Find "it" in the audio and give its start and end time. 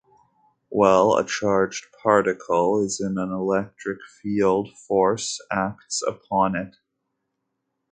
6.55-6.75